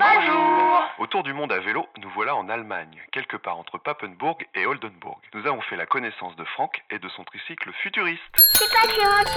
[0.00, 4.64] Bonjour Autour du monde à vélo, nous voilà en Allemagne, quelque part entre Papenburg et
[4.64, 5.18] Oldenburg.
[5.34, 8.22] Nous avons fait la connaissance de Franck et de son tricycle futuriste.
[8.54, 8.64] C'est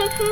[0.05, 0.23] ici?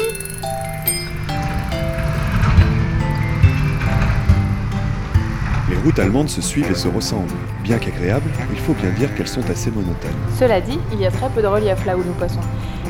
[5.69, 7.35] Les routes allemandes se suivent et se ressemblent.
[7.61, 10.15] Bien qu'agréables, il faut bien dire qu'elles sont assez monotones.
[10.39, 12.39] Cela dit, il y a très peu de relief là où nous passons.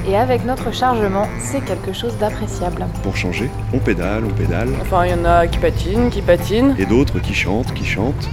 [0.08, 2.86] Et avec notre chargement, c'est quelque chose d'appréciable.
[3.04, 6.76] Pour changer, on pédale, on pédale, Enfin, il y en a qui patinent, qui patinent.
[6.80, 8.30] et d'autres qui chantent, qui chantent.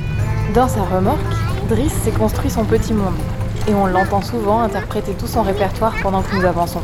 [0.55, 1.19] Dans sa remorque,
[1.69, 3.15] Driss s'est construit son petit monde.
[3.69, 6.81] Et on l'entend souvent interpréter tout son répertoire pendant que nous avançons.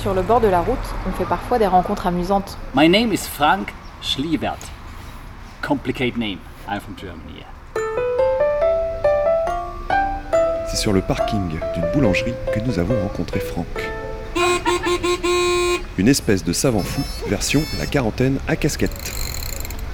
[0.00, 2.56] Sur le bord de la route, on fait parfois des rencontres amusantes.
[2.74, 4.56] My name is Frank Schliebert.
[5.60, 6.38] Complicate name.
[6.66, 7.44] I'm from Germany.
[10.70, 13.66] C'est sur le parking d'une boulangerie que nous avons rencontré Franck.
[15.98, 19.12] Une espèce de savant fou, version la quarantaine à casquette.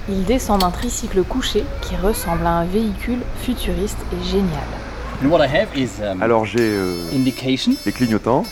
[0.07, 4.67] Il descend d'un tricycle couché qui ressemble à un véhicule futuriste et génial.
[5.21, 8.43] And what I have is um, Alors j'ai euh, indication, les clignotants,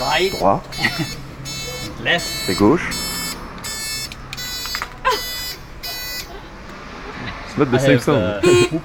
[0.00, 0.62] right, droit
[2.04, 2.88] left, et gauche.
[7.46, 8.44] It's not the I same have, sound.
[8.72, 8.82] whoop.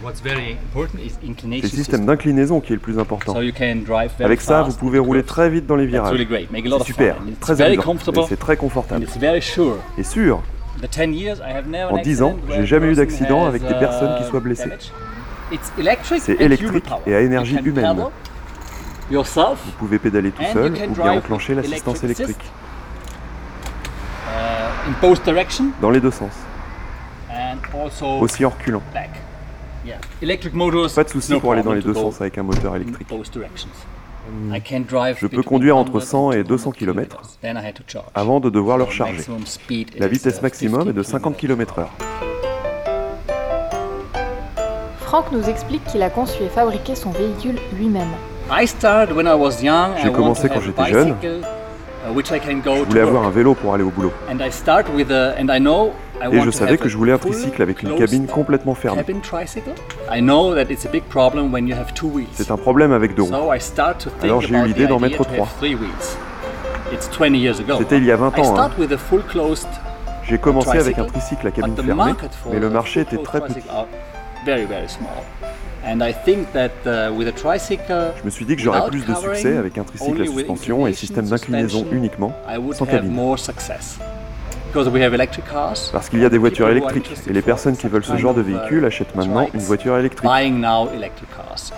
[0.00, 3.34] What's very important is C'est inclination le système d'inclinaison qui est le plus important.
[3.34, 6.12] So you can drive very Avec ça, vous pouvez rouler très vite dans les virages.
[6.12, 6.50] really great.
[6.50, 7.22] Make a lot C'est of super, fun.
[7.24, 9.02] And it's très very comfortable c'est très and confortable.
[9.02, 9.76] it's very sure.
[9.98, 10.42] Et sûr,
[10.80, 13.62] The 10 years, I have never En an 10 ans, j'ai jamais eu d'accident avec
[13.66, 14.70] des personnes qui uh, soient blessées.
[15.50, 15.52] Damage.
[15.52, 18.04] It's electric C'est électrique et à énergie humaine.
[19.10, 22.36] vous pouvez pédaler tout seul ou bien enclencher l'assistance électrique.
[24.26, 26.32] uh, in both direction Dans les deux sens.
[27.30, 28.82] and also Aussi en reculant.
[30.94, 33.08] Pas de souci pour aller dans les deux sens avec un moteur électrique.
[34.86, 37.74] drive Je peux conduire entre 100 100 et and 200 200 km Then I had
[37.74, 38.06] to charge.
[38.14, 39.24] avant de devoir le recharger.
[39.96, 41.86] La vitesse maximum est de 50 50 km/h.
[45.08, 48.10] Franck nous explique qu'il a conçu et fabriqué son véhicule lui-même.
[48.52, 49.92] I started when I was young.
[50.02, 51.14] J'ai I commencé quand have j'étais a jeune.
[51.14, 51.40] bicycle,
[52.06, 54.12] uh, which I can go Je to voulais avoir un vélo pour aller au boulot.
[54.30, 56.96] And I start with a, and I know I Et je savais que a je
[56.98, 59.02] voulais un tricycle avec une closed cabine complètement fermée.
[59.02, 59.72] cabin tricycle.
[60.12, 62.28] I know that it's a big problem when you have two wheels.
[62.34, 63.50] C'est un problème avec deux roues.
[64.22, 65.48] Alors j'ai eu l'idée d'en mettre trois.
[65.58, 66.18] three wheels.
[66.92, 67.76] It's 20 years ago.
[67.78, 68.42] C'était il y a 20 I ans.
[68.42, 68.52] hein.
[68.52, 69.68] start with a full closed,
[70.24, 72.12] J'ai commencé avec un tricycle, à cabine but the fermée,
[72.52, 73.62] mais le marché était très petit.
[74.38, 75.24] Tricycle are very very small.
[75.84, 79.06] And I think that uh, with a tricycle, Je me suis dit que j'aurais plus
[79.06, 83.16] de succès avec un tricycle à suspension et système d'inclinaison uniquement, I would sans cabine.
[85.92, 88.42] Parce qu'il y a des voitures électriques et les personnes qui veulent ce genre de
[88.42, 91.72] uh, véhicule achètent maintenant une voiture électrique Buying now electric cars,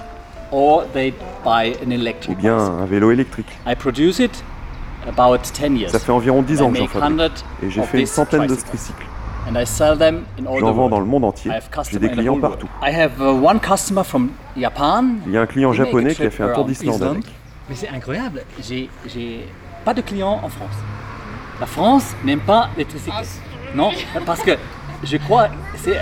[0.50, 2.38] or they buy an ou electric.
[2.38, 3.47] bien un vélo électrique.
[3.66, 4.42] I produce it
[5.06, 5.92] about 10 years.
[5.92, 8.47] Ça fait environ 10 I ans que j'en fabrique 100 et j'ai fait une centaine
[8.47, 9.06] de tricycles.
[9.45, 9.49] Tricycles.
[9.49, 11.51] And I sell them in all J'en the vends dans le monde entier.
[11.51, 12.69] I have J'ai des clients partout.
[12.83, 15.05] Uh, one customer from Japan.
[15.27, 17.25] Il y a un client japonais qui a fait un tour d'Islande avec.
[17.69, 18.89] Mais c'est incroyable, j'ai
[19.84, 20.75] pas de clients en France.
[21.61, 23.15] La France n'aime pas les tricycles.
[23.77, 23.91] Non,
[24.27, 24.53] parce que
[25.05, 25.99] je crois que c'est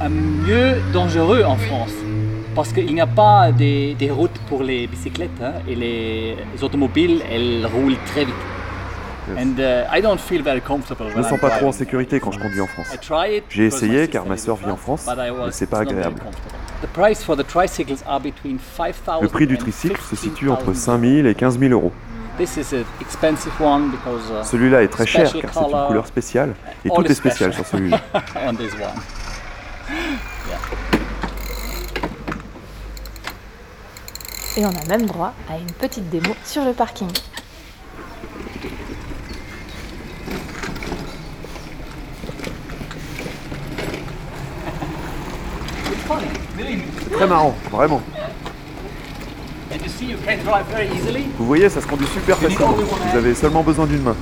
[0.00, 1.92] un mieux dangereux en France.
[2.54, 6.64] Parce qu'il n'y a pas des, des routes pour les bicyclettes hein, et les, les
[6.64, 8.34] automobiles, elles roulent très vite.
[9.36, 12.88] Je me sens pas trop en sécurité quand je conduis en France.
[13.48, 16.20] J'ai essayé car ma sœur vit en France, mais c'est pas agréable.
[16.82, 16.88] Le
[19.28, 21.92] prix du tricycle se situe entre 5 000 et 15 000 euros.
[22.38, 25.66] This is an expensive one because uh, Celui-là est très cher Special car c'est une
[25.66, 25.88] color.
[25.88, 27.54] couleur spéciale et tout is est spécial special.
[27.54, 28.00] sur celui-là.
[34.56, 37.08] Et on a même droit à une petite démo sur le parking.
[46.08, 48.00] C'est très marrant, vraiment.
[49.70, 51.26] And you see, you can drive very easily.
[51.36, 52.72] Vous voyez, ça se conduit super facilement.
[52.72, 54.16] Vous avez seulement besoin d'une main.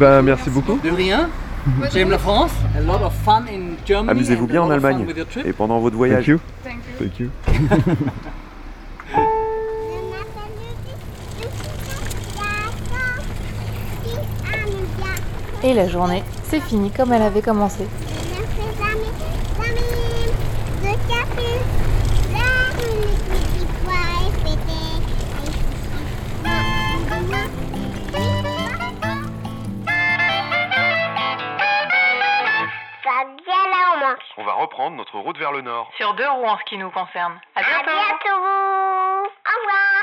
[0.00, 0.78] Ben, merci beaucoup.
[0.82, 1.28] De rien.
[1.92, 2.52] J'aime la France.
[2.76, 4.10] A lot of fun in Germany.
[4.10, 5.46] Amusez-vous and bien en Allemagne with your trip.
[5.46, 6.26] et pendant votre voyage.
[6.26, 6.40] Thank you.
[6.98, 7.30] Thank you.
[7.46, 7.96] Thank you.
[15.62, 17.84] Et la journée, c'est fini comme elle avait commencé.
[34.36, 35.90] On va reprendre notre route vers le nord.
[35.96, 37.40] Sur deux roues en ce qui nous concerne.
[37.54, 37.90] À bientôt.
[37.90, 38.40] À bientôt.
[38.40, 39.99] Au revoir.